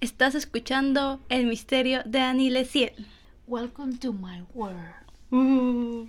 [0.00, 3.06] Estás escuchando El misterio de Annie Leciel.
[3.46, 4.94] Welcome to my world.
[5.30, 6.06] Uh,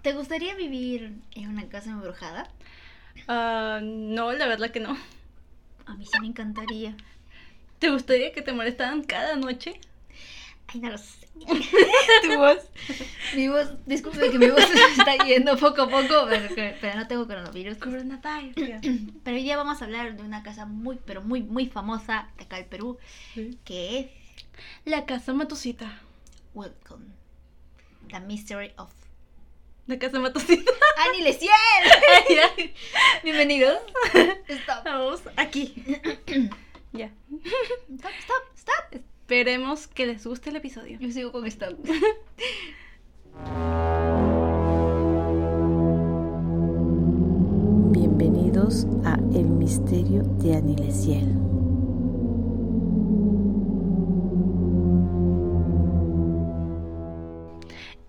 [0.00, 2.48] ¿Te gustaría vivir en una casa embrujada?
[3.28, 4.96] ah, no, la verdad que no.
[5.84, 6.96] A mí sí me encantaría.
[7.78, 9.78] ¿Te gustaría que te molestaran cada noche?
[10.68, 11.28] Ay, no lo sé.
[12.22, 12.58] ¿Tu voz?
[13.34, 16.26] Mi voz, disculpe que mi voz se está yendo poco a poco,
[16.80, 17.78] pero, no tengo coronavirus.
[17.78, 18.80] Coronavirus.
[19.24, 22.44] Pero hoy día vamos a hablar de una casa muy, pero muy, muy famosa de
[22.44, 22.98] acá del Perú,
[23.64, 24.06] que es
[24.84, 26.00] La casa Matusita.
[26.54, 27.06] Welcome.
[28.08, 28.92] The Mystery of
[29.86, 30.70] La casa Matusita.
[31.08, 31.50] Annie Leciel.
[33.22, 33.78] Bienvenidos.
[34.48, 34.84] Stop.
[34.84, 35.74] Vamos aquí.
[36.92, 37.10] ya.
[37.88, 39.13] Stop, stop, stop.
[39.24, 40.98] Esperemos que les guste el episodio.
[41.00, 41.78] Yo sigo con stop.
[47.90, 51.38] Bienvenidos a El Misterio de Anilesiel.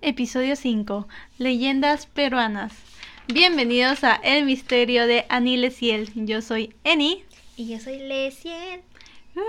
[0.01, 1.07] Episodio 5.
[1.37, 2.73] Leyendas peruanas.
[3.33, 6.11] Bienvenidos a El misterio de Annie Leciel.
[6.13, 7.23] Yo soy Eni.
[7.55, 8.81] Y yo soy Leciel.
[9.37, 9.41] Uh,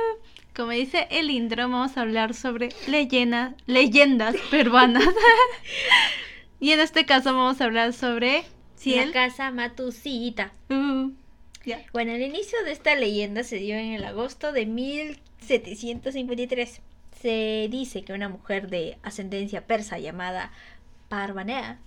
[0.56, 5.04] Como dice el intro, vamos a hablar sobre leyenda- leyendas peruanas.
[6.60, 8.44] y en este caso vamos a hablar sobre
[9.06, 10.52] La casa Matusita.
[10.70, 11.10] Uh.
[11.92, 16.80] Bueno, el inicio de esta leyenda se dio en el agosto de 1753.
[17.20, 20.52] Se dice que una mujer de ascendencia persa llamada
[21.08, 21.78] Parvanea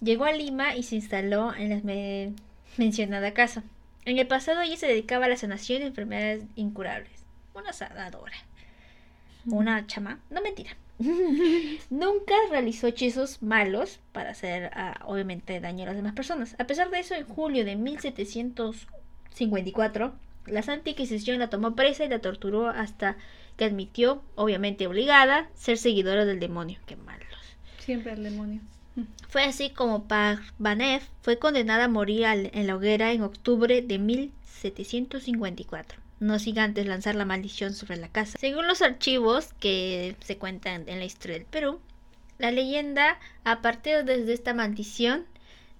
[0.00, 2.32] llegó a Lima y se instaló en la me-
[2.78, 3.64] mencionada casa.
[4.06, 7.10] En el pasado ella se dedicaba a la sanación de enfermedades incurables.
[7.56, 8.34] Una sanadora.
[9.46, 10.20] Una chama.
[10.30, 10.76] No mentira.
[11.90, 16.54] Nunca realizó hechizos malos para hacer ah, obviamente daño a las demás personas.
[16.58, 20.14] A pesar de eso, en julio de 1754,
[20.46, 23.16] la Santa Inquisición la tomó presa y la torturó hasta
[23.56, 26.78] que admitió, obviamente obligada, ser seguidora del demonio.
[26.86, 27.26] Qué malos.
[27.78, 28.60] Siempre el demonio.
[29.28, 33.98] Fue así como Parvanev fue condenada a morir al- en la hoguera en octubre de
[33.98, 36.00] 1754.
[36.18, 38.38] No sin antes lanzar la maldición sobre la casa.
[38.38, 41.80] Según los archivos que se cuentan en la historia del Perú,
[42.38, 45.24] la leyenda, a partir desde esta maldición,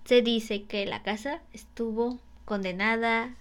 [0.04, 3.34] se dice que la casa estuvo condenada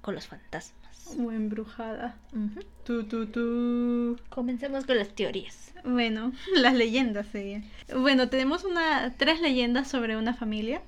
[0.00, 1.16] con los fantasmas.
[1.18, 2.16] O embrujada.
[2.32, 2.60] Ujú.
[2.84, 4.18] Tu, tu, tu.
[4.28, 5.72] Comencemos con las teorías.
[5.84, 7.64] Bueno, las leyendas serían.
[7.94, 10.82] Bueno, tenemos una, tres leyendas sobre una familia.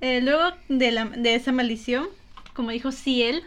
[0.00, 2.08] Eh, luego de, la, de esa maldición,
[2.54, 3.42] como dijo Ciel,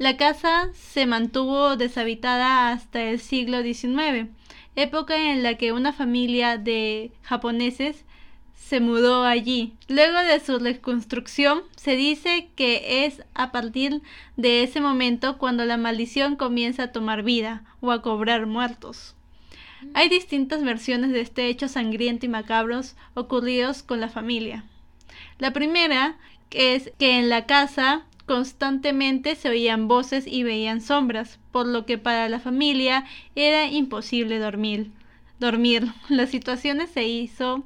[0.00, 4.30] la casa se mantuvo deshabitada hasta el siglo XIX,
[4.74, 8.06] época en la que una familia de japoneses
[8.54, 9.74] se mudó allí.
[9.88, 14.00] Luego de su reconstrucción, se dice que es a partir
[14.38, 19.14] de ese momento cuando la maldición comienza a tomar vida o a cobrar muertos.
[19.92, 24.64] Hay distintas versiones de este hecho sangriento y macabros ocurridos con la familia.
[25.38, 26.16] La primera
[26.50, 31.98] es que en la casa constantemente se oían voces y veían sombras, por lo que
[31.98, 33.04] para la familia
[33.34, 34.92] era imposible dormir.
[35.40, 35.88] Dormir.
[36.08, 37.64] La situación se hizo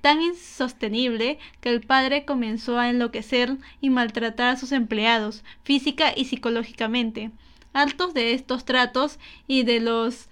[0.00, 6.24] tan insostenible que el padre comenzó a enloquecer y maltratar a sus empleados, física y
[6.24, 7.30] psicológicamente.
[7.74, 10.30] Hartos de estos tratos y de los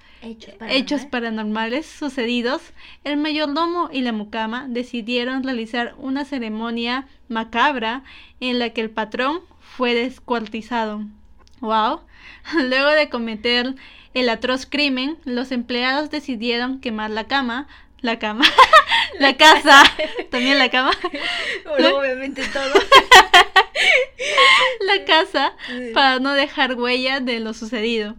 [0.70, 2.62] Hechos paranormales sucedidos,
[3.04, 8.04] el mayordomo y la mucama decidieron realizar una ceremonia macabra
[8.40, 9.42] en la que el patrón
[9.76, 11.02] fue descuartizado.
[11.60, 12.00] Wow.
[12.54, 13.74] Luego de cometer
[14.14, 17.66] el atroz crimen, los empleados decidieron quemar la cama,
[18.00, 18.44] la cama,
[19.18, 19.82] la casa,
[20.30, 20.92] también la cama,
[21.66, 22.74] Bueno, obviamente todo.
[24.86, 25.52] la casa
[25.94, 28.14] para no dejar huella de lo sucedido.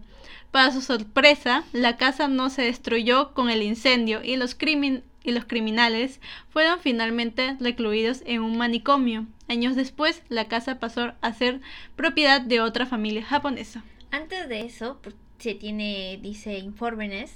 [0.50, 5.32] Para su sorpresa, la casa no se destruyó con el incendio y los, crimin- y
[5.32, 9.26] los criminales fueron finalmente recluidos en un manicomio.
[9.48, 11.60] Años después, la casa pasó a ser
[11.94, 13.84] propiedad de otra familia japonesa.
[14.10, 17.34] Antes de eso, pues, se tiene, dice informes,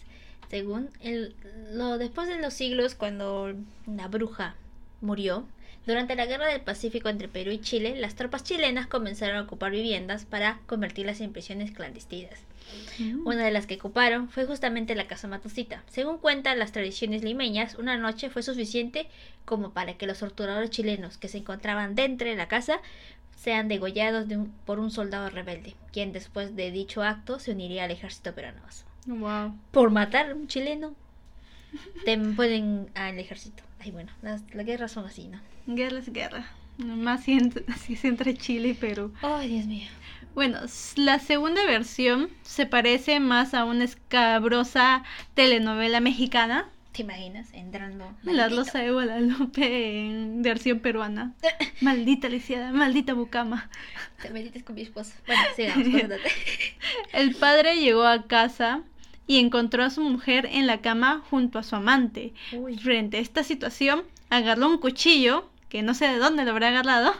[0.48, 0.90] según
[1.98, 3.54] después de los siglos cuando
[3.86, 4.56] la bruja
[5.00, 5.46] murió,
[5.86, 9.70] durante la guerra del Pacífico entre Perú y Chile, las tropas chilenas comenzaron a ocupar
[9.70, 12.40] viviendas para convertirlas en prisiones clandestinas.
[13.24, 15.82] Una de las que ocuparon fue justamente la casa Matusita.
[15.88, 19.08] Según cuentan las tradiciones limeñas, una noche fue suficiente
[19.44, 22.80] como para que los torturadores chilenos que se encontraban dentro de la casa
[23.36, 27.84] sean degollados de un- por un soldado rebelde, quien después de dicho acto se uniría
[27.84, 28.60] al ejército peruano.
[29.06, 29.54] Wow.
[29.70, 30.94] Por matar a un chileno,
[32.04, 33.62] te pueden al ejército.
[33.80, 35.40] Ay, bueno, las, las guerras son así, ¿no?
[35.66, 36.46] Guerra es guerra.
[36.76, 39.12] Más si, ent- si es entre Chile y Perú.
[39.22, 39.88] Ay, Dios mío.
[40.34, 40.58] Bueno,
[40.96, 45.02] la segunda versión se parece más a una escabrosa
[45.34, 46.68] telenovela mexicana.
[46.92, 47.52] ¿Te imaginas?
[47.52, 48.12] Entrando.
[48.22, 48.48] La.
[48.48, 51.34] Rosa de Guadalupe en versión peruana.
[51.80, 53.70] Maldita lisiada, maldita bucama.
[54.20, 55.12] Te metiste con mi esposo.
[55.26, 55.86] Bueno, sigamos.
[57.12, 58.82] El padre llegó a casa
[59.26, 62.34] y encontró a su mujer en la cama junto a su amante.
[62.52, 62.76] Uy.
[62.76, 67.14] Frente a esta situación, agarró un cuchillo, que no sé de dónde lo habrá agarrado,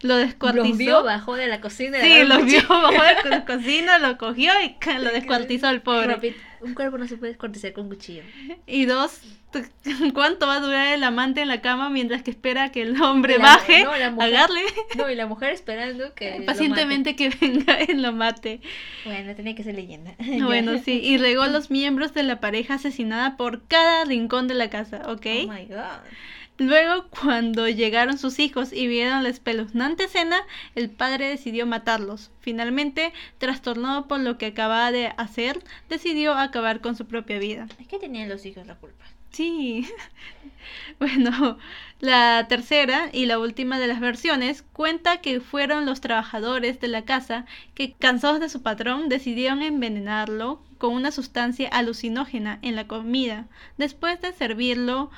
[0.00, 0.66] lo descuartizó.
[0.66, 2.00] Los vio bajo de la cocina.
[2.00, 2.90] Sí, agarró lo un vio bajo
[3.24, 6.34] de la cocina, lo cogió y lo descuartizó al pobre.
[6.60, 8.22] Un cuerpo no se puede descuartizar con cuchillo.
[8.66, 9.20] Y dos,
[10.14, 13.36] ¿cuánto va a durar el amante en la cama mientras que espera que el hombre
[13.38, 14.60] La- baje, no, la mujer- agarre
[14.96, 16.42] No, y la mujer esperando que.
[16.46, 18.60] pacientemente que venga y lo mate?
[19.04, 20.14] Bueno, tenía que ser leyenda.
[20.40, 24.70] Bueno, sí, y regó los miembros de la pareja asesinada por cada rincón de la
[24.70, 25.26] casa, ¿ok?
[25.44, 26.00] Oh my god.
[26.66, 30.36] Luego, cuando llegaron sus hijos y vieron la espeluznante escena,
[30.76, 32.30] el padre decidió matarlos.
[32.40, 37.66] Finalmente, trastornado por lo que acababa de hacer, decidió acabar con su propia vida.
[37.80, 39.04] Es que tenían los hijos la culpa.
[39.30, 39.88] Sí.
[41.00, 41.58] Bueno,
[41.98, 47.04] la tercera y la última de las versiones cuenta que fueron los trabajadores de la
[47.04, 53.46] casa que, cansados de su patrón, decidieron envenenarlo con una sustancia alucinógena en la comida.
[53.76, 55.10] Después de servirlo,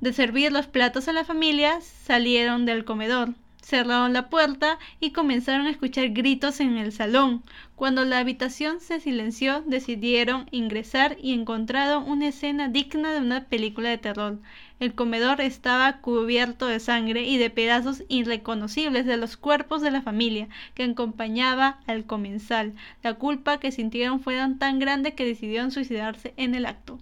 [0.00, 3.34] de servir los platos a la familia, salieron del comedor.
[3.62, 7.42] Cerraron la puerta y comenzaron a escuchar gritos en el salón.
[7.74, 13.90] Cuando la habitación se silenció, decidieron ingresar y encontraron una escena digna de una película
[13.90, 14.38] de terror.
[14.80, 20.00] El comedor estaba cubierto de sangre y de pedazos irreconocibles de los cuerpos de la
[20.00, 22.72] familia que acompañaba al comensal.
[23.02, 26.98] La culpa que sintieron fue tan grande que decidieron suicidarse en el acto.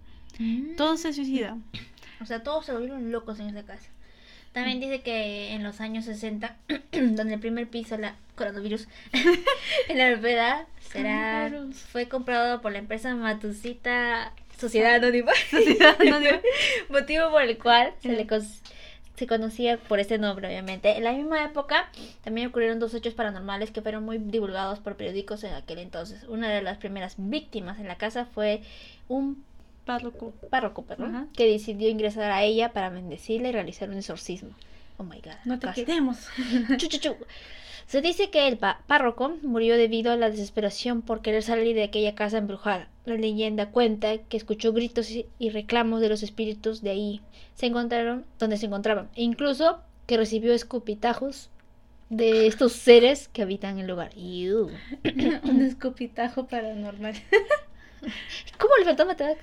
[0.76, 1.62] Todos se suicidaron.
[2.20, 3.88] O sea, todos se volvieron locos en esa casa.
[4.52, 6.56] También dice que en los años 60,
[6.92, 8.88] donde el primer piso, la coronavirus,
[9.88, 11.52] en la propiedad, será,
[11.92, 15.32] fue comprado por la empresa Matusita Sociedad Anónima.
[15.50, 16.40] Sociedad Anónima.
[16.88, 18.60] Motivo por el cual se le cos-
[19.16, 20.96] se conocía por este nombre, obviamente.
[20.96, 21.90] En la misma época
[22.24, 26.24] también ocurrieron dos hechos paranormales que fueron muy divulgados por periódicos en aquel entonces.
[26.24, 28.62] Una de las primeras víctimas en la casa fue
[29.08, 29.44] un
[29.87, 30.33] Párroco.
[30.50, 31.27] párroco, perdón, Ajá.
[31.35, 34.50] que decidió ingresar a ella para bendecirla y realizar un exorcismo.
[34.99, 35.33] Oh my god.
[35.47, 36.19] No te queremos.
[37.87, 42.17] Se dice que el párroco murió debido a la desesperación por querer salir de aquella
[42.17, 42.88] casa embrujada.
[43.05, 47.21] La leyenda cuenta que escuchó gritos y- reclamos de los espíritus de ahí
[47.55, 51.49] se encontraron donde se encontraban e incluso que recibió escupitajos
[52.11, 54.11] de estos seres que habitan el lugar.
[54.19, 54.69] Iu.
[55.44, 57.15] Un escopitajo paranormal.
[58.58, 59.34] ¿Cómo el fantasma te va a?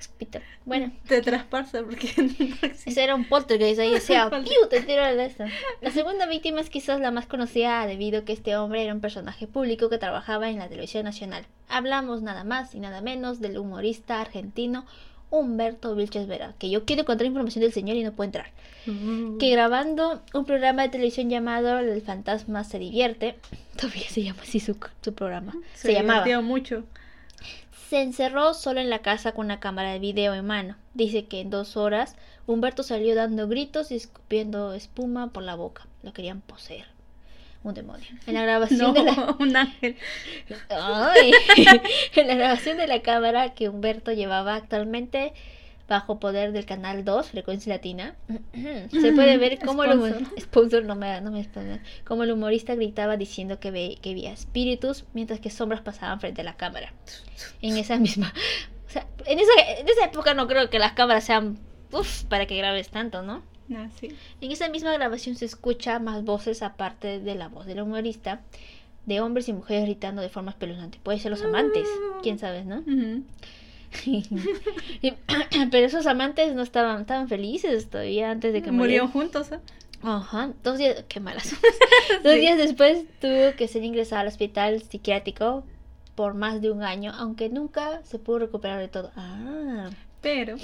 [0.64, 2.08] Bueno, Te traspasa porque.
[2.86, 4.68] Ese era un poltergeist ahí, o sea, ¡piu!
[4.70, 5.46] te tiró la esta.
[5.80, 9.00] La segunda víctima es quizás la más conocida debido a que este hombre era un
[9.00, 11.44] personaje público que trabajaba en la televisión nacional.
[11.68, 14.86] Hablamos nada más y nada menos del humorista argentino
[15.30, 18.50] Humberto Vilches Vera, que yo quiero encontrar información del señor y no puedo entrar.
[18.86, 19.38] Mm.
[19.38, 23.36] Que grabando un programa de televisión llamado El Fantasma se divierte,
[23.76, 26.84] todavía se llama así su, su programa, se, llamaba divirtió mucho.
[27.94, 30.74] Se encerró solo en la casa con una cámara de video en mano.
[30.94, 35.86] Dice que en dos horas Humberto salió dando gritos y escupiendo espuma por la boca.
[36.02, 36.86] Lo querían poseer.
[37.62, 38.08] Un demonio.
[38.26, 39.36] En la grabación No, de la...
[39.38, 39.96] un ángel.
[40.70, 41.30] Ay.
[42.16, 45.32] en la grabación de la cámara que Humberto llevaba actualmente
[45.88, 48.16] bajo poder del canal 2, Frecuencia Latina,
[48.90, 50.84] se puede ver cómo el, Sponsor.
[50.84, 51.80] no me, no me sponsor.
[52.04, 56.40] como el humorista gritaba diciendo que, ve, que veía espíritus mientras que sombras pasaban frente
[56.40, 56.92] a la cámara.
[57.60, 58.32] En esa misma...
[58.86, 61.58] O sea, en esa, en esa época no creo que las cámaras sean...
[61.92, 63.42] Uf, para que grabes tanto, ¿no?
[63.74, 64.08] Ah, sí.
[64.40, 68.42] En esa misma grabación se escucha más voces aparte de la voz del humorista,
[69.06, 70.98] de hombres y mujeres gritando de forma espeluznante.
[71.02, 71.88] Puede ser los amantes,
[72.22, 72.82] quién sabe, ¿no?
[75.70, 79.52] Pero esos amantes no estaban, estaban felices todavía antes de que Murieron juntos.
[79.52, 79.58] ¿eh?
[80.02, 81.50] Ajá, dos días, qué malas.
[82.22, 82.38] dos Sí.
[82.40, 85.64] días después tuvo que ser ingresada al hospital psiquiátrico
[86.14, 89.10] por más de un año, aunque nunca se pudo recuperar de todo.
[89.16, 89.90] Ah.
[90.20, 90.56] Pero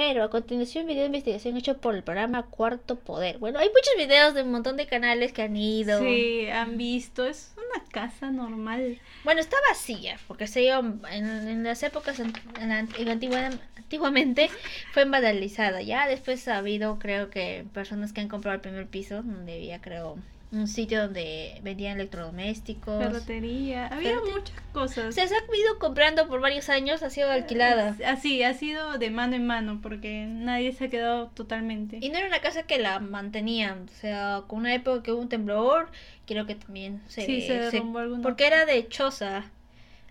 [0.00, 3.36] Pero a continuación video de investigación hecho por el programa Cuarto Poder.
[3.36, 6.00] Bueno, hay muchos videos de un montón de canales que han ido.
[6.00, 7.26] sí, han visto.
[7.26, 8.98] Es una casa normal.
[9.24, 14.48] Bueno, está vacía, porque se dio en, en las épocas, en en antigua- antiguamente
[14.92, 15.82] fue vandalizada.
[15.82, 19.82] Ya después ha habido, creo que, personas que han comprado el primer piso, donde había,
[19.82, 20.16] creo,
[20.52, 22.98] un sitio donde vendían electrodomésticos.
[23.02, 24.36] Ferretería, había Ferretería.
[24.36, 25.14] muchas cosas.
[25.14, 27.96] Se ha ido comprando por varios años, ha sido alquilada.
[28.06, 31.98] Así, ha sido de mano en mano porque nadie se ha quedado totalmente.
[32.00, 35.20] Y no era una casa que la mantenían, o sea, con una época que hubo
[35.20, 35.88] un temblor,
[36.26, 37.26] creo que también se...
[37.26, 39.44] Sí, se derrumbó alguna- Porque era de choza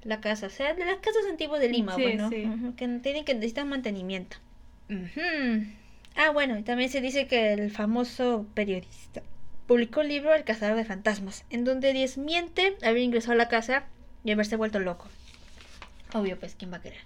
[0.03, 2.47] la casa, o sea, de las casas antiguas de Lima, Sí, bueno, sí.
[2.77, 4.37] que tienen que necesitan mantenimiento.
[6.15, 9.21] Ah, bueno, y también se dice que el famoso periodista
[9.69, 13.83] publicó el libro El cazador de fantasmas, en donde desmiente haber ingresado a la casa
[14.23, 15.07] y haberse vuelto loco.
[16.11, 16.97] Obvio, pues, ¿quién va a querer?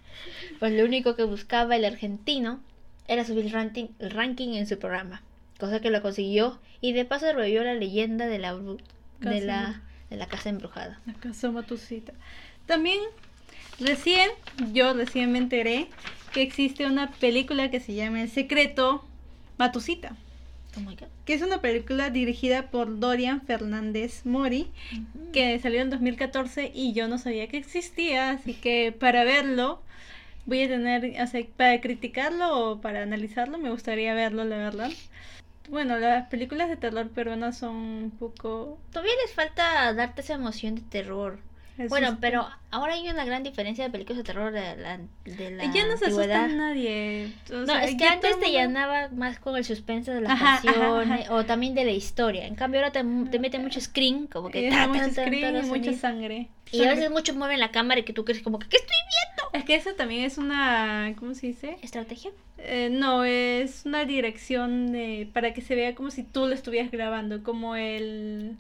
[0.59, 2.61] Pues lo único que buscaba el argentino
[3.09, 5.21] era subir el ranking, el ranking en su programa,
[5.59, 8.77] cosa que lo consiguió y de paso revivió la leyenda de la, de
[9.19, 11.01] Casa la, de la casa embrujada.
[11.05, 12.13] La casa Matusita.
[12.65, 13.01] También,
[13.81, 14.29] recién,
[14.71, 15.89] yo recién me enteré
[16.31, 19.03] que existe una película que se llama El secreto
[19.57, 20.15] Matusita,
[20.75, 21.07] Oh my God.
[21.25, 24.71] que es una película dirigida por Dorian Fernández Mori,
[25.31, 29.81] que salió en 2014 y yo no sabía que existía, así que para verlo
[30.45, 34.91] voy a tener, o sea, para criticarlo o para analizarlo me gustaría verlo, la verdad.
[35.69, 38.77] Bueno, las películas de terror peruanas son un poco...
[38.91, 41.39] Todavía les falta darte esa emoción de terror.
[41.89, 45.65] Bueno, pero ahora hay una gran diferencia de películas de terror de la, de la
[45.73, 47.33] ya no se asusta nadie.
[47.51, 50.61] o No, es que antes te llenaba más con el suspenso de las Ajá, ajá,
[50.63, 51.33] canciones ajá.
[51.33, 52.45] o también de la historia.
[52.45, 55.23] En cambio ahora te, te mete mucho screen, como que Eh, ta, mucho ta, ta,
[55.23, 56.47] screen los y mucha sangre.
[56.71, 58.95] Y a veces muchos mueven la cámara y que tú crees como que ¿qué estoy
[58.95, 59.49] viendo?
[59.53, 61.13] Es que eso también es una...
[61.19, 61.77] ¿Cómo se dice?
[61.83, 62.31] Estrategia.
[62.57, 66.89] Eh, no, es una dirección de, para que se vea como si tú lo estuvieras
[66.91, 68.55] grabando, como el...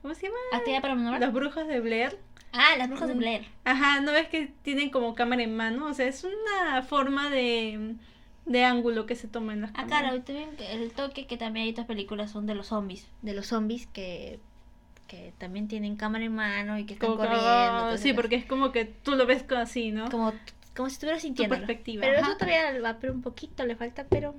[0.00, 0.38] ¿Cómo se llama?
[0.52, 1.20] Actividad paranormal.
[1.20, 2.16] Las brujas de Blair.
[2.52, 3.18] Ah, las brujas de Mm.
[3.18, 3.46] Blair.
[3.64, 5.86] Ajá, ¿no ves que tienen como cámara en mano?
[5.86, 7.94] O sea, es una forma de,
[8.46, 10.00] de ángulo que se toma en las Ah, cámaras.
[10.00, 13.06] claro, y también el toque que también hay otras películas son de los zombies.
[13.22, 14.40] De los zombies que,
[15.06, 17.48] que también tienen cámara en mano y que están Como corriendo.
[17.48, 20.10] ah, sí, porque es como que tú lo ves así, ¿no?
[20.10, 20.32] como,
[20.74, 21.54] como si estuvieras sintiendo.
[21.56, 22.28] perspectiva, Pero ajá.
[22.28, 24.34] eso todavía va, pero un poquito le falta, pero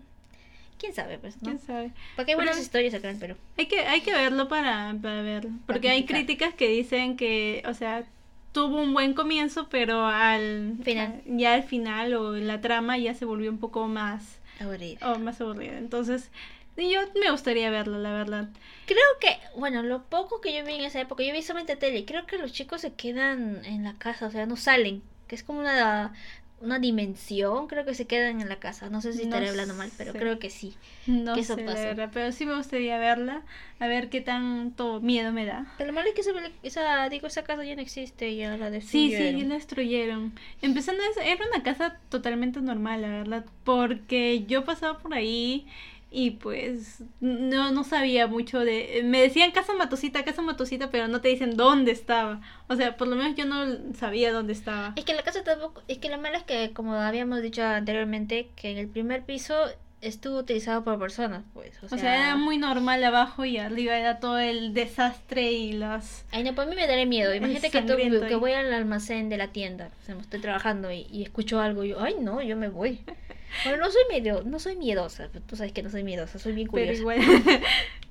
[0.79, 1.49] quién sabe, pues, ¿no?
[1.49, 1.91] ¿Quién sabe?
[2.15, 3.35] Porque hay Pero- buenas historias acá en Perú.
[3.57, 5.51] Hay que, hay que verlo para, para verlo.
[5.67, 8.05] Porque hay críticas que dicen que, o sea,
[8.51, 11.21] tuvo un buen comienzo, pero al Final.
[11.25, 15.13] ya al final o en la trama ya se volvió un poco más, Aburrido.
[15.13, 15.77] o más aburrida.
[15.77, 16.31] Entonces,
[16.75, 18.49] yo me gustaría verlo, la verdad.
[18.85, 22.05] Creo que, bueno, lo poco que yo vi en esa época, yo vi solamente tele,
[22.05, 25.43] creo que los chicos se quedan en la casa, o sea, no salen, que es
[25.43, 26.13] como una,
[26.61, 28.89] una dimensión, creo que se quedan en la casa.
[28.89, 30.19] No sé si No estaré hablando mal, pero sé.
[30.19, 30.75] creo que sí.
[31.07, 31.85] No Que eso sé, la pasa.
[31.85, 33.43] verdad, pero sí me gustaría verla,
[33.79, 35.65] a ver qué tanto miedo me da.
[35.77, 36.21] Pero lo malo es que
[36.67, 39.39] esa, digo, esa casa ya no existe, ya la Sí, sí, destruyeron.
[39.41, 40.33] ya la destruyeron.
[40.61, 45.65] Empezando, era una casa totalmente normal, la verdad, porque yo pasaba por ahí
[46.11, 49.01] y pues no, no sabía mucho de...
[49.03, 52.41] Me decían casa matosita, casa matosita, pero no te dicen dónde estaba.
[52.67, 54.93] O sea, por lo menos yo no sabía dónde estaba.
[54.95, 58.49] Es que la casa tampoco, es que lo malo es que, como habíamos dicho anteriormente,
[58.55, 59.53] que en el primer piso
[60.01, 61.73] estuvo utilizado por personas, pues.
[61.83, 66.25] O O sea, era muy normal abajo y arriba era todo el desastre y las...
[66.31, 67.35] Ay, no, pues a mí me daría miedo.
[67.35, 71.21] Imagínate que, tú- voy al almacén de la tienda, o sea, estoy trabajando y, y
[71.23, 73.01] escucho algo y yo, ay, no, yo me voy.
[73.63, 76.53] Bueno, no soy medio, no soy miedosa, pero tú sabes que no soy miedosa, soy
[76.53, 76.99] bien Pero curiosa.
[77.01, 77.19] igual,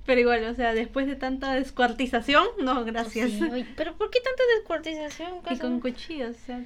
[0.06, 3.30] pero igual, o sea, después de tanta descuartización, no, gracias.
[3.30, 5.30] Sí, oye, pero ¿por qué tanta descuartización?
[5.50, 6.64] Y con cuchillos, o sea,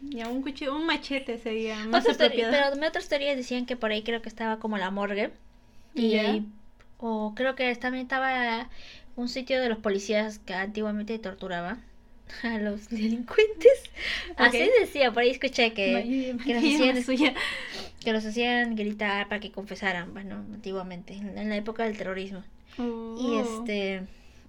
[0.00, 2.52] ya un cuchillo, un machete sería más Otras apropiado.
[2.74, 5.30] pero otras teorías decían que por ahí creo que estaba como la morgue.
[5.94, 6.42] Y
[6.98, 8.68] o creo que también estaba
[9.16, 11.78] un sitio de los policías que antiguamente torturaba
[12.42, 13.82] a los delincuentes.
[14.36, 17.34] Así decía, por ahí escuché que, que los hacían
[18.04, 22.42] que los hacían gritar para que confesaran, bueno, antiguamente, en la época del terrorismo.
[22.78, 23.60] Y Oh.
[23.64, 24.02] este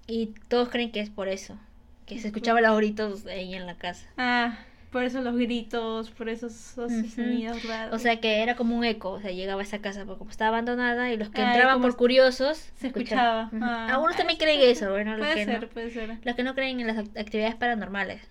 [0.07, 1.57] y todos creen que es por eso,
[2.05, 4.07] que se escuchaban los gritos ahí en la casa.
[4.17, 4.59] Ah,
[4.91, 7.10] por eso los gritos, por esos, esos Ujú.
[7.10, 7.96] sonidos raros.
[7.96, 10.31] O sea que era como un eco, o sea, llegaba a esa casa porque como
[10.31, 13.50] estaba abandonada y los que entraban por curiosos se escuchaba.
[13.62, 16.17] Ah, Algunos también creen eso, bueno, los Puede que, ser, no, puede ser.
[16.24, 18.22] los que no creen en las act- actividades paranormales.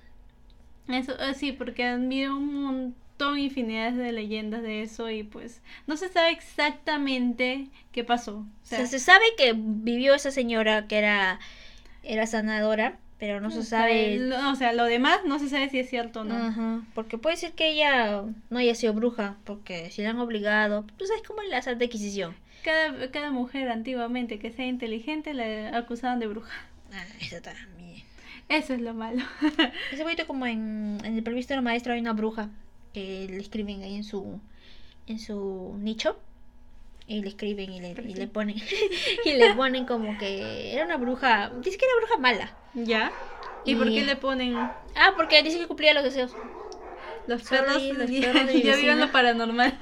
[0.89, 5.61] Eso, ah, sí, porque han habido un montón, infinidades de leyendas de eso y pues
[5.87, 8.39] no se sabe exactamente qué pasó.
[8.39, 11.39] O O sea, sea, se sabe que vivió esa señora que era
[12.03, 15.79] era sanadora, pero no se sabe lo- o sea, lo demás no se sabe si
[15.79, 16.35] es cierto o no.
[16.37, 20.85] Ajá, porque puede ser que ella no haya sido bruja, porque si la han obligado,
[20.97, 22.37] tú sabes cómo es la Santa Inquisición.
[22.65, 26.53] Cada, cada mujer antiguamente que sea inteligente la acusaban de bruja.
[26.93, 28.03] Ah, eso también.
[28.49, 29.23] Eso es lo malo.
[29.93, 32.49] Ese bonito como en, en el previsto del maestro hay una bruja
[32.95, 34.41] que le escriben ahí en su
[35.07, 36.19] en su nicho
[37.07, 38.57] Y le escriben y le, y le ponen
[39.25, 42.57] y le ponen como que era una bruja, dice que era bruja mala.
[42.85, 43.13] ¿Ya?
[43.65, 46.33] ¿Y, por Y- qué le ponen Ah, porque dice que cumplía los deseos.
[47.27, 47.83] los Sorry, perros?
[47.99, 49.07] los perros de ya viven vecina.
[49.07, 49.79] lo paranormal.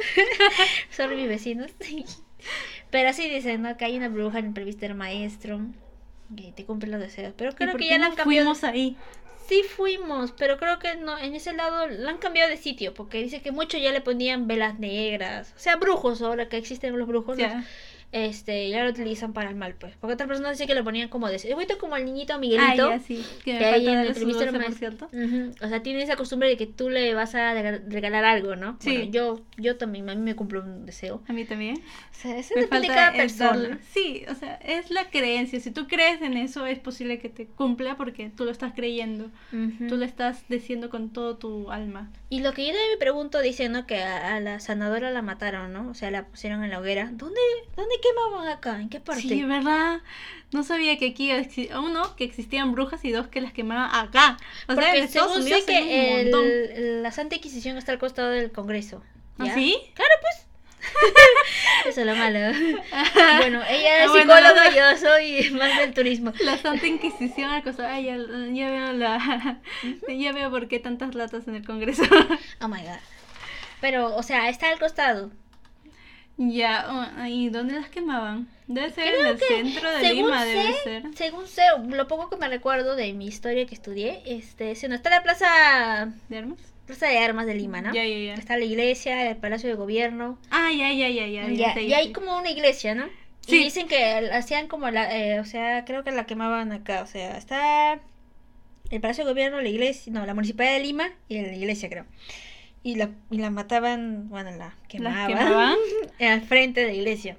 [0.90, 1.70] Sorry, mis vecinos.
[2.90, 3.76] Pero así dicen, ¿no?
[3.76, 5.60] Que hay una bruja en el presbítero maestro
[6.36, 7.34] que te cumple los deseos.
[7.36, 8.44] Pero ¿Y creo por que qué ya la no han cambiado.
[8.54, 8.96] fuimos ahí?
[9.48, 13.22] Sí fuimos, pero creo que no, en ese lado la han cambiado de sitio, porque
[13.22, 17.06] dice que muchos ya le ponían velas negras, o sea, brujos ahora que existen los
[17.06, 17.52] brujos, los-
[18.12, 19.94] este, ya lo utilizan para el mal, pues.
[20.00, 22.92] Porque otras personas dicen que lo ponían como de, igualito como el niñito Miguelito.
[23.06, 23.24] Sí.
[23.44, 24.74] Que me que hay en dulce, por maestro.
[24.78, 25.08] cierto.
[25.12, 28.56] Ujú, O sea, tiene esa costumbre de que tú le vas a rega- regalar algo,
[28.56, 28.76] ¿no?
[28.80, 28.96] Sí.
[28.96, 31.22] Bueno, yo, yo también, a mí me cumplo un deseo.
[31.28, 31.76] A mí también.
[31.76, 33.80] O sea, eso depende de cada es darle- persona.
[33.92, 35.60] Sí, o sea, es la creencia.
[35.60, 39.30] Si tú crees en eso, es posible que te cumpla porque tú lo estás creyendo.
[39.52, 39.88] Ujú.
[39.88, 42.10] Tú lo estás diciendo con todo tu alma.
[42.30, 43.86] Y lo que yo también me pregunto, dicen, ¿no?
[43.86, 45.88] Que a, a la sanadora la mataron, ¿no?
[45.90, 47.10] O sea, la pusieron en la hoguera.
[47.12, 47.40] ¿Dónde,
[47.76, 48.80] dónde quemaban acá?
[48.80, 49.22] ¿En qué parte?
[49.22, 50.00] Sí, ¿verdad?
[50.52, 51.30] No sabía que aquí,
[51.74, 54.36] uno, que existían brujas y dos, que las quemaban acá.
[54.68, 57.98] O sea, en Porque Estados sé hay un que el, la Santa Inquisición está al
[57.98, 59.02] costado del Congreso.
[59.38, 59.54] ¿Ah, ¿ya?
[59.54, 59.76] sí?
[59.94, 60.46] Claro, pues.
[61.86, 62.38] Eso es lo malo.
[63.38, 64.76] bueno, ella es Ah, bueno, psicóloga, no.
[64.76, 66.32] yo soy más del turismo.
[66.40, 67.88] La Santa Inquisición al costado.
[67.88, 69.60] Ay, ya, ya veo la...
[70.08, 72.04] ya veo por qué tantas latas en el Congreso.
[72.60, 73.00] Oh my god.
[73.80, 75.30] Pero, o sea, está al costado.
[76.38, 78.48] Ya, oh, ¿y dónde las quemaban?
[78.66, 81.02] Debe ser Creo en el centro de Lima, debe ser.
[81.14, 84.94] Según sé, lo poco que me recuerdo de mi historia que estudié, este, si no
[84.94, 86.58] está la plaza, ¿De armas?
[86.84, 87.94] plaza de armas de Lima, ¿no?
[87.94, 88.34] Ya, ya, ya.
[88.34, 90.38] Está la iglesia, el palacio de gobierno.
[90.50, 91.80] Ah, ya, ya, ya, ya.
[91.80, 93.06] Y hay como una iglesia, ¿no?
[93.40, 93.60] Sí.
[93.60, 97.06] Y dicen que hacían como la, eh, o sea, creo que la quemaban acá, o
[97.06, 98.00] sea, está
[98.90, 102.06] el Palacio de Gobierno, la iglesia, no, la Municipalidad de Lima y la iglesia, creo.
[102.82, 105.76] Y la, y la mataban, bueno, la quemaban, quemaban?
[106.20, 107.36] al frente de la iglesia.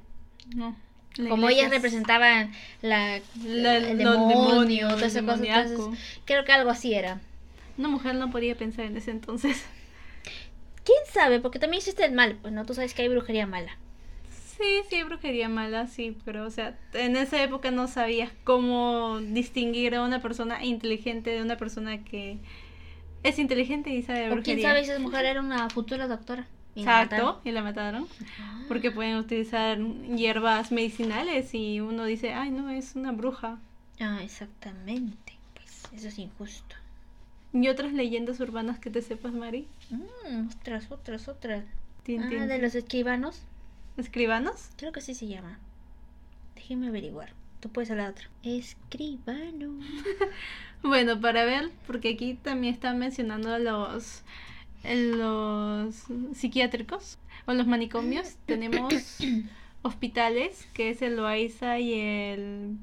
[0.56, 0.76] No.
[1.18, 6.52] la Como ellas es- representaban la, La- el demonio, todas esas cosas, entonces, creo que
[6.52, 7.20] algo así era.
[7.78, 9.64] Una mujer no podía pensar en ese entonces.
[10.84, 11.40] ¿Quién sabe?
[11.40, 13.78] Porque también existe el mal, pues no, tú sabes que hay brujería mala.
[14.58, 19.94] Sí, sí, brujería mala, sí, pero o sea, en esa época no sabías cómo distinguir
[19.96, 22.38] a una persona inteligente de una persona que
[23.24, 24.70] es inteligente y sabe de O quién brujería.
[24.70, 26.48] sabe si esa mujer era una futura doctora.
[26.80, 28.08] Exacto, y la mataron.
[28.40, 28.64] Ah.
[28.68, 33.60] Porque pueden utilizar hierbas medicinales y uno dice, ay, no, es una bruja.
[34.00, 35.34] Ah, exactamente.
[35.56, 36.76] Pues eso es injusto.
[37.54, 39.68] Y otras leyendas urbanas que te sepas, Mari.
[39.90, 41.64] Mm, otras, otras, otras.
[42.04, 43.42] Tin, Ah, de los escribanos.
[43.98, 44.70] ¿Escribanos?
[44.78, 45.58] Creo que así se llama.
[46.56, 47.34] Déjeme averiguar.
[47.60, 48.30] Tú puedes a la otra.
[48.44, 49.80] Escribano.
[50.84, 54.22] Bueno, para ver, porque aquí también están mencionando los,
[54.84, 58.36] los psiquiátricos o los manicomios.
[58.46, 59.20] Tenemos
[59.82, 62.78] hospitales, que es el Loaiza y el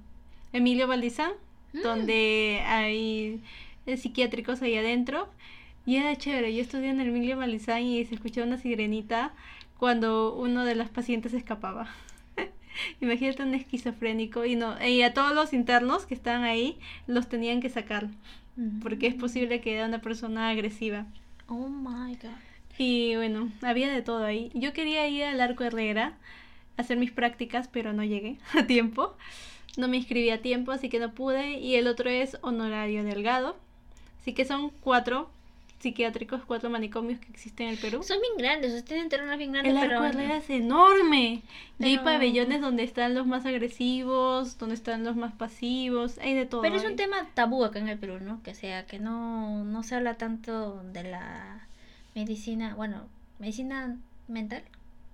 [0.52, 1.32] Emilio Valdizán,
[1.74, 1.82] Mm.
[1.82, 3.40] donde hay
[3.86, 5.28] eh, psiquiátricos ahí adentro.
[5.86, 9.34] Y era chévere, yo estudié en el Emilio Valdizán y se escuchaba una sirenita
[9.78, 11.88] cuando uno de los pacientes escapaba.
[13.00, 17.60] Imagínate un esquizofrénico y no y a todos los internos que estaban ahí los tenían
[17.60, 18.08] que sacar
[18.82, 21.06] porque es posible que era una persona agresiva.
[21.48, 22.30] Oh my god.
[22.78, 24.50] Y bueno, había de todo ahí.
[24.54, 26.16] Yo quería ir al Arco Herrera
[26.76, 29.14] a hacer mis prácticas, pero no llegué a tiempo.
[29.76, 31.58] No me inscribí a tiempo, así que no pude.
[31.58, 33.56] Y el otro es Honorario Delgado.
[34.20, 35.28] Así que son cuatro
[35.78, 38.02] psiquiátricos, cuatro manicomios que existen en el Perú.
[38.02, 39.90] Son bien grandes, ustedes tienen terrenos bien grandes, El.
[39.92, 41.42] Arco es enorme.
[41.78, 46.46] Y hay pabellones donde están los más agresivos, donde están los más pasivos, hay de
[46.46, 46.62] todo.
[46.62, 48.42] Pero es un tema tabú acá en el Perú, ¿no?
[48.42, 51.66] Que sea, que no, no se habla tanto de la
[52.14, 53.02] medicina, bueno,
[53.38, 53.96] medicina
[54.28, 54.62] mental.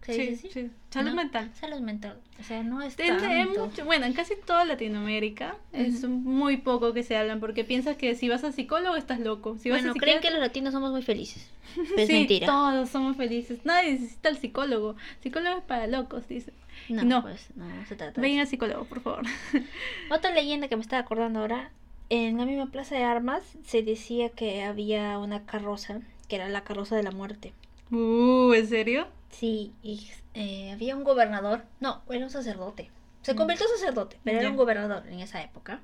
[0.03, 0.61] ¿Se Sí, dice así?
[0.63, 0.71] sí.
[0.91, 1.17] Salud ¿No?
[1.17, 1.51] mental.
[1.55, 2.19] Salud mental.
[2.41, 3.67] O sea, no es En- en tanto.
[3.67, 6.09] mucho- bueno, en casi toda Latinoamérica es Ujú.
[6.09, 9.59] muy poco que se hablan porque piensas que si vas a psicólogo estás loco.
[9.59, 11.49] Si vas bueno, a creen que los latinos somos muy felices.
[11.77, 12.47] Pero es sí, mentira.
[12.47, 13.61] todos somos felices.
[13.65, 14.97] Nadie necesita el psicólogo.
[15.23, 16.53] Psicólogo es para locos, dice.
[16.89, 17.23] No, no.
[17.23, 18.41] pues no, no se trata de Ven eso.
[18.41, 19.23] al psicólogo, por favor.
[20.11, 21.71] Otra leyenda que me estaba acordando ahora,
[22.09, 26.65] en la misma plaza de armas se decía que había una carroza, que era la
[26.65, 27.53] carroza de la muerte.
[27.91, 29.09] Uh, ¿en serio?
[29.31, 32.91] Sí, y eh, había un gobernador, no, era un sacerdote.
[33.23, 34.51] Se convirtió en sacerdote, pero era Ya.
[34.51, 35.81] un gobernador en esa época.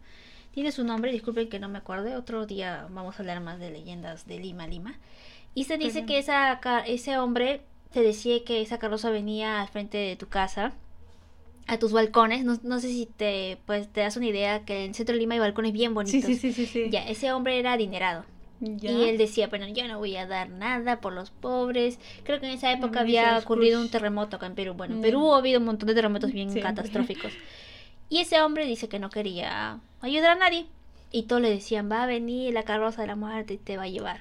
[0.52, 3.70] Tiene su nombre, disculpen que no me acuerde, otro día vamos a hablar más de
[3.70, 4.98] leyendas de Lima, Lima.
[5.54, 6.06] Y se dice Ujú.
[6.08, 10.72] que esa, ese hombre te decía que esa carroza venía al frente de tu casa,
[11.66, 12.44] a tus balcones.
[12.44, 15.20] No, no sé si te, pues, te das una idea que en el centro de
[15.20, 16.24] Lima hay balcones bien bonitos.
[16.24, 16.90] Sí, sí, sí, sí, sí.
[16.90, 18.24] Ya, ese hombre era adinerado.
[18.60, 18.90] Ya.
[18.90, 21.98] Y él decía, bueno, yo no voy a dar nada por los pobres.
[22.24, 24.74] Creo que en esa época Mauricio había ocurrido un terremoto acá en Perú.
[24.74, 25.02] Bueno, en.
[25.02, 26.74] Perú ha habido un montón de terremotos bien Siempre.
[26.74, 27.32] catastróficos.
[28.08, 30.66] Y ese hombre dice que no quería ayudar a nadie.
[31.12, 33.84] Y todos le decían, va a venir la carroza de la muerte y te va
[33.84, 34.20] a llevar.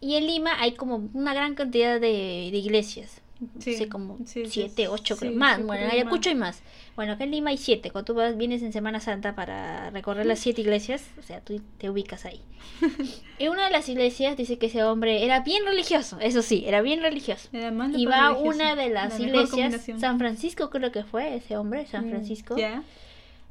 [0.00, 3.20] Y en Lima hay como una gran cantidad de, de iglesias.
[3.58, 5.32] Sí, como sí, siete, ocho, creo.
[5.32, 6.62] Más, bueno, en Ayacucho hay más.
[6.96, 7.90] Bueno, acá en Lima hay siete.
[7.90, 11.60] Cuando tú vas, vienes en Semana Santa para recorrer las siete iglesias, o sea, tú
[11.78, 12.42] te ubicas ahí.
[13.38, 16.82] en una de las iglesias dice que ese hombre era bien religioso, eso sí, era
[16.82, 17.48] bien religioso.
[17.52, 19.86] Era más Y va a una de las La iglesias.
[19.98, 22.56] San Francisco creo que fue ese hombre, San Mm, Francisco.
[22.56, 22.82] Ya.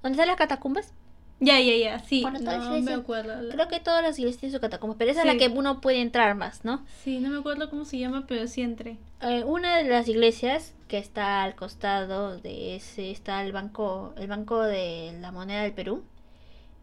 [0.04, 0.94] ¿Dónde están las catacumbas?
[1.42, 2.00] Ya, ya, ya.
[2.00, 2.22] Sí.
[2.22, 3.42] Bueno, no me acuerdo.
[3.42, 5.34] La- Creo que todas las iglesias tienen su catacumba, pero esa es Sí.
[5.34, 6.86] la que uno puede entrar más, ¿no?
[7.04, 8.98] Sí, no me acuerdo cómo se llama, pero sí entré.
[9.22, 14.28] Eh, una de las iglesias que está al costado de ese está el banco el
[14.28, 16.04] banco de la moneda del Perú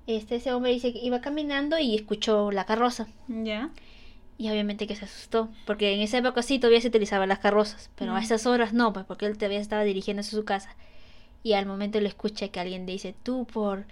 [0.07, 3.71] este ese hombre dice que iba caminando y escuchó la carroza Ya.
[4.39, 7.91] y obviamente que se asustó porque en esa época sí todavía se utilizaban las carrozas
[7.97, 8.23] pero a Mm.
[8.23, 10.77] esas horas no pues porque él todavía estaba dirigiéndose a su casa
[11.43, 13.87] y al momento le escucha que alguien dice tú por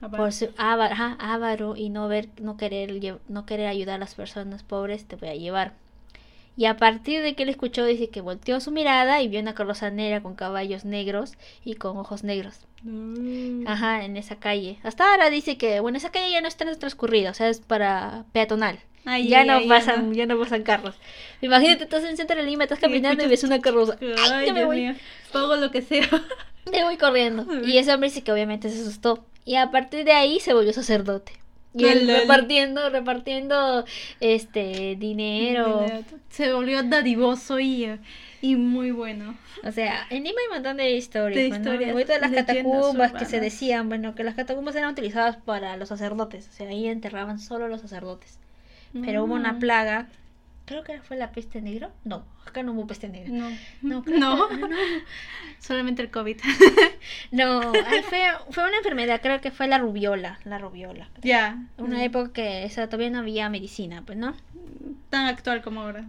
[0.00, 3.98] por ser ava- ajá, avaro y no ver no querer lle- no querer ayudar a
[3.98, 5.72] las personas pobres te voy a llevar
[6.56, 9.54] y a partir de que él escuchó dice que volteó su mirada y vio una
[9.54, 11.34] carroza negra con caballos negros
[11.64, 13.66] y con ojos negros Mm.
[13.66, 17.30] ajá en esa calle hasta ahora dice que bueno esa calle ya no está transcurrida
[17.32, 20.14] o sea es para peatonal Ay, ya ay, no ay, pasan no.
[20.14, 20.94] ya no pasan carros
[21.40, 23.96] imagínate estás en el centro de Lima estás caminando y ves una carroza
[24.30, 24.76] Ay, ya me voy.
[24.80, 24.94] mío.
[25.32, 26.06] Pago lo que sea.
[26.70, 27.46] Me voy corriendo.
[27.64, 29.24] Y ese hombre dice que obviamente se asustó.
[29.48, 31.32] Y a partir de ahí se volvió sacerdote.
[31.72, 33.86] Y él repartiendo, repartiendo
[34.20, 35.86] este dinero.
[36.28, 37.98] Se volvió dadivoso y,
[38.42, 39.34] y muy bueno.
[39.64, 41.42] O sea, en Lima hay un montón de historias.
[41.42, 45.36] De pues, historias, de las catacumbas que se decían, bueno, que las catacumbas eran utilizadas
[45.36, 46.48] para los sacerdotes.
[46.48, 48.38] O sea, ahí enterraban solo los sacerdotes.
[48.92, 49.58] Pero hubo una Mm.
[49.60, 50.08] plaga.
[50.68, 51.90] Creo que fue la peste negra.
[52.04, 53.32] No, acá no hubo peste negra.
[53.32, 53.50] No.
[53.82, 54.48] No, creo No.
[54.48, 54.68] que- no.
[55.58, 56.36] Solamente el COVID.
[57.32, 57.60] No,
[58.08, 61.08] fue, fue una enfermedad, creo que fue la rubiola, la rubiola.
[61.22, 61.58] ya.
[61.78, 64.34] Una época que o sea, todavía no había medicina, pues, ¿no?
[65.10, 66.04] Tan actual como ahora.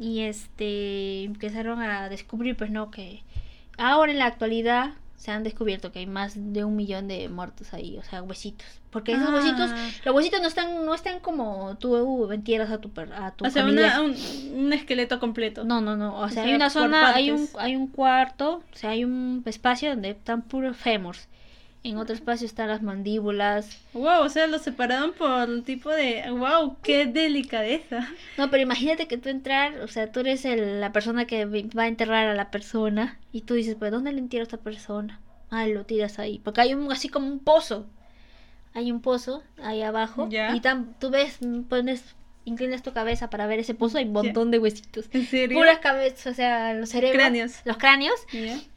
[0.00, 2.90] Y este empezaron a descubrir, pues, ¿no?
[2.90, 3.22] Que
[3.78, 7.72] ahora en la actualidad se han descubierto que hay más de un millón de muertos
[7.74, 8.66] ahí, o sea, huesitos.
[8.90, 9.34] Porque esos Ah.
[9.34, 9.70] huesitos,
[10.04, 13.46] los huesitos no están, no están como tú uh, entierras a tu, per- a tu
[13.46, 14.14] O sea, una, un,
[14.54, 15.64] un esqueleto completo.
[15.64, 16.18] No, no, no.
[16.20, 19.42] O sea, hay sea, una zona, hay un, hay un cuarto, o sea, hay un
[19.46, 21.28] espacio donde están puros fémurs.
[21.86, 23.78] En otro espacio están las mandíbulas.
[23.92, 26.24] Wow, o sea, lo separaron por el tipo de.
[26.30, 28.08] Wow, qué delicadeza.
[28.36, 31.84] No, pero imagínate que tú entrar, o sea, tú eres el- la persona que va
[31.84, 35.20] a enterrar a la persona y tú dices, pues, ¿dónde le entierro a esta persona?
[35.50, 36.40] Ah, lo tiras ahí.
[36.42, 37.86] Porque hay un, así como un pozo.
[38.74, 40.28] Hay un pozo ahí abajo.
[40.28, 40.54] Ya.
[40.56, 44.50] Y tan, tú ves, pones, inclinas tu cabeza para ver ese pozo, hay un montón
[44.50, 45.06] de huesitos.
[45.12, 45.58] ¿En serio?
[45.58, 47.20] Puras cabezas, o sea, los cerebros.
[47.20, 47.60] Cráneos.
[47.64, 48.14] Los cráneos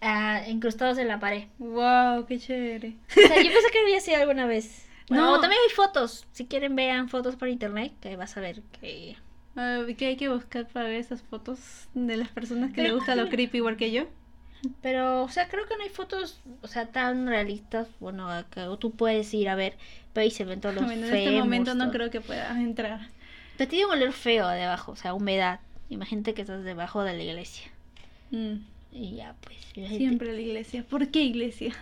[0.01, 1.45] ah, incrustados en la pared.
[1.59, 2.95] Wow, qué chévere.
[3.11, 4.85] O sea, yo pensé que había sido alguna vez.
[5.09, 5.39] Bueno, No.
[5.39, 6.27] también hay fotos.
[6.33, 9.15] Si quieren, vean fotos por internet, que vas a ver que.
[9.97, 13.27] Que hay que buscar para ver esas fotos de las personas que le gusta lo
[13.29, 14.03] creepy igual que yo.
[14.81, 17.87] Pero, o sea, creo que no hay fotos, o sea, tan realistas.
[17.99, 19.77] Bueno, que tú puedes ir a ver,
[20.13, 23.07] pero ahí se ven todos los Bueno, en este momento no creo que puedas entrar.
[23.59, 25.59] Pero tiene un olor feo debajo, o sea, humedad.
[25.89, 27.69] Imagínate que estás debajo de la iglesia.
[28.31, 28.53] Mm,
[28.93, 29.57] Y ya, pues.
[29.75, 29.97] imagínate.
[29.97, 30.85] Siempre la iglesia.
[30.89, 31.75] ¿Por qué iglesia?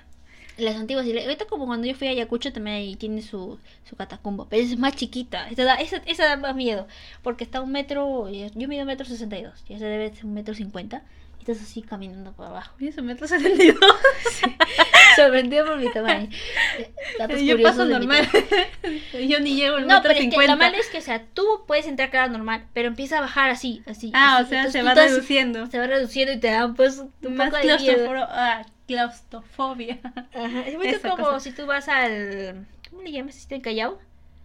[0.58, 1.28] Las antiguas iglesias.
[1.30, 4.48] Ahorita, como cuando yo fui a Ayacucho, también ahí tiene su, su catacumba.
[4.50, 5.48] Pero es más chiquita.
[5.50, 6.88] Esa da, esa, esa da más miedo.
[7.22, 8.28] Porque está un metro.
[8.28, 9.64] Yo mido un metro sesenta y dos.
[9.70, 11.04] Ya se debe ser un metro cincuenta.
[11.38, 12.74] Y estás así caminando por abajo.
[12.96, 13.78] Su metro 72.
[15.18, 16.30] Sorprendido por mi tamaño.
[17.20, 18.28] Datos Yo paso normal.
[19.28, 20.52] yo ni llego al No, metro pero es que 50.
[20.54, 23.50] lo malo es que, o sea, tú puedes entrar cara normal, pero empieza a bajar
[23.50, 24.12] así, así.
[24.14, 24.46] Ah, así.
[24.46, 25.66] o sea, Entonces se va estás- reduciendo.
[25.68, 28.06] Se va reduciendo y te da pues un Más poco de miedo.
[28.06, 29.98] claustrofo- ah, claustrofobia.
[30.04, 30.62] Ajá.
[30.68, 31.40] Es muy como cosa.
[31.42, 32.66] si tú vas al...
[32.90, 33.36] ¿Cómo le llamas?
[33.38, 34.00] ¿Este en Callao?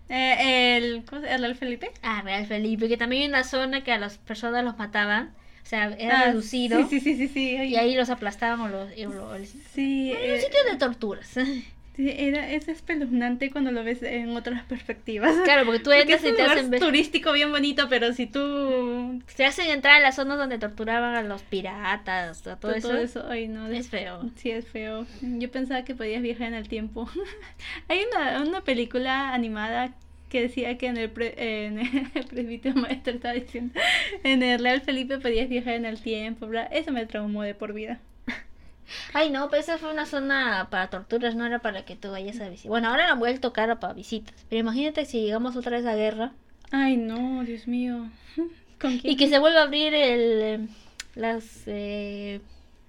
[0.09, 1.33] Eh, el, ¿cómo se?
[1.33, 1.91] ¿El Felipe?
[2.03, 5.33] Ah, Real Felipe, que también hay una zona que a las personas los mataban.
[5.65, 6.79] O sea, era Ah, reducido.
[6.79, 7.29] Sí, sí, sí, sí.
[7.29, 7.57] sí.
[7.57, 8.91] ay, Y ahí los aplastaban o los...
[8.91, 11.29] o los- Sí, Era eh, un sitio de torturas.
[11.97, 15.35] sí, era, es espeluznante cuando lo ves en otras perspectivas.
[15.45, 16.81] claro, porque tú Porque entras es y te lugar hacen ver...
[16.81, 19.23] turístico bien bonito, pero si tú...
[19.37, 22.97] Te hacen entrar a las zonas donde torturaban a los piratas, a todo, Todo, eso.
[23.21, 24.29] eso, ay no, Es feo.
[24.37, 25.07] Sí, es feo.
[25.23, 27.09] Yo pensaba que podías viajar en el tiempo.
[27.89, 29.93] Hay una, una película animada
[30.33, 31.35] que decía que en el, pre-
[31.67, 31.79] en
[32.15, 33.79] el presbítero maestro estaba diciendo,
[34.25, 36.65] en el Real Felipe podías viajar en el tiempo, bla.
[36.65, 38.01] Eso me traumó de por vida.
[39.13, 42.41] Ay, no, pero esa fue una zona para torturas, no era para que tú vayas
[42.41, 42.71] a visitar.
[42.71, 44.35] Bueno, ahora la han vuelto cara para visitas.
[44.49, 46.33] Pero imagínate si llegamos otra vez a guerra.
[46.71, 48.09] Ay, no, Dios mío.
[48.81, 49.13] ¿Con quién?
[49.13, 50.69] Y que se vuelve a abrir el...
[51.15, 51.63] Las...
[51.67, 52.41] eh,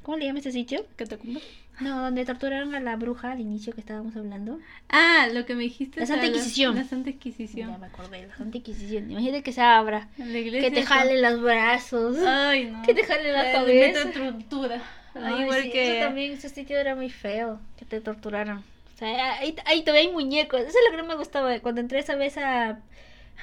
[0.02, 0.86] ¿Cómo le llama ese sitio?
[0.96, 1.42] ¿Catacumba?
[1.80, 4.60] No, donde torturaron a la bruja al inicio que estábamos hablando.
[4.90, 6.00] Ah, lo que me dijiste.
[6.00, 6.76] La Santa Inquisición.
[6.76, 7.80] La Santa Ya Inquisición.
[7.80, 9.10] me acordé, la Santa Inquisición.
[9.10, 10.08] Imagínate que se abra.
[10.18, 10.70] La iglesia.
[10.70, 12.18] Que te jale los brazos.
[12.26, 12.82] Ay, no.
[12.84, 14.12] Que te jale la Le cabeza.
[14.12, 14.82] tortura.
[15.16, 15.98] Igual sí, que.
[16.00, 18.60] Eso también, ese sitio era muy feo, que te torturaron.
[18.60, 20.60] O sea, ahí, ahí todavía hay muñecos.
[20.62, 21.60] Eso es lo que no me gustaba.
[21.60, 22.80] Cuando entré esa vez a,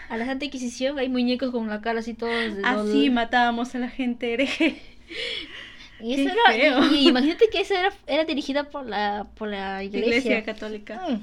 [0.09, 3.11] a la Santa Inquisición, hay muñecos con la cara así todos de Así dolor.
[3.11, 4.81] matábamos a la gente hereje.
[6.03, 6.57] Y eso era,
[6.93, 10.17] y, y imagínate que eso era, era dirigida por la, por la iglesia.
[10.19, 11.01] Iglesia católica.
[11.09, 11.21] Mm,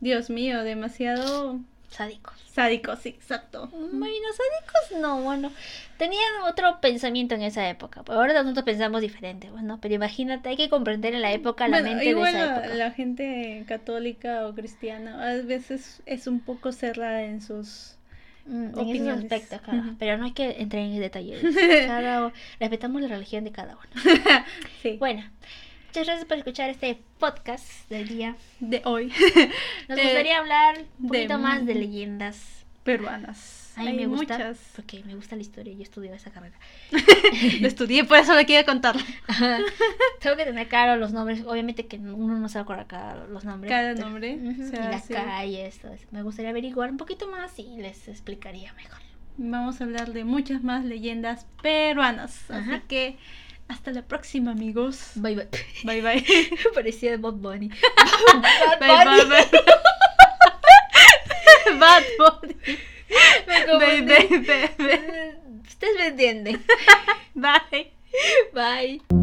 [0.00, 2.34] Dios mío, demasiado sádicos.
[2.54, 3.68] sádico, sí, exacto.
[3.72, 5.50] Bueno, sádicos no, bueno.
[5.98, 8.02] Tenían otro pensamiento en esa época.
[8.06, 9.78] Ahora nosotros pensamos diferente, bueno.
[9.82, 12.74] Pero imagínate, hay que comprender en la época la mente de esa época.
[12.74, 17.96] la gente católica o cristiana a veces es un poco cerrada en sus...
[18.46, 19.24] Mm, esos opiniones.
[19.24, 19.80] aspectos, claro.
[19.80, 19.96] Ujú.
[19.98, 21.42] Pero no hay que entrar en detalles.
[21.86, 24.02] Cada, respetamos la religión de cada uno.
[24.82, 25.22] sí, Bueno,
[25.88, 28.36] muchas gracias por escuchar este podcast del día.
[28.60, 29.12] de hoy.
[29.88, 32.59] Nos De- gustaría hablar un de- poquito más de leyendas.
[32.84, 33.72] Peruanas.
[33.76, 34.58] A mí Hay me gusta muchas.
[34.74, 35.72] porque me gusta la historia.
[35.72, 36.58] Yo estudio esa carrera.
[37.60, 38.96] Lo estudié, por eso lo quiero contar.
[40.20, 41.42] Tengo que tener claro los nombres.
[41.46, 43.70] Obviamente que uno no se va a acordar cada los nombres.
[43.70, 45.14] Cada pero- nombre, o y las sí.
[45.14, 46.04] calles, todo eso.
[46.10, 48.98] Me gustaría averiguar un poquito más y les explicaría mejor.
[49.36, 52.50] Vamos a hablar de muchas más leyendas peruanas.
[52.50, 52.74] Ajá.
[52.76, 53.16] Así que
[53.68, 55.12] hasta la próxima, amigos.
[55.14, 55.48] Bye bye.
[55.84, 56.24] Bye bye.
[56.74, 57.68] Parecía Bob Bunny.
[57.68, 59.24] bye bye.
[59.28, 59.80] bye.
[61.80, 62.56] Bad Bunny.
[63.08, 65.34] Me bye, bye, bye.
[65.66, 66.62] Ustedes me entienden.
[67.34, 67.90] Bye.
[68.52, 69.20] Bye.